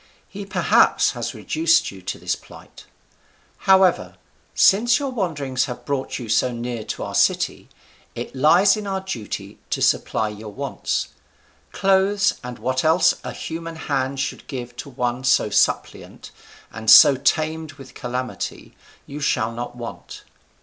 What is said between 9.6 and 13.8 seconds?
to supply your wants. Clothes and what else a human